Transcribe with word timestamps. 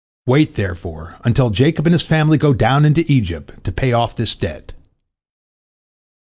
Wait, 0.25 0.55
therefore, 0.55 1.15
until 1.23 1.51
Jacob 1.51 1.85
and 1.85 1.93
his 1.93 2.01
family 2.01 2.35
go 2.39 2.55
down 2.55 2.85
into 2.85 3.05
Egypt 3.07 3.63
to 3.63 3.71
pay 3.71 3.93
off 3.93 4.15
this 4.15 4.33
debt." 4.35 4.73